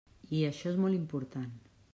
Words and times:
I 0.37 0.39
això 0.47 0.71
és 0.71 0.79
molt 0.85 0.99
important. 1.01 1.55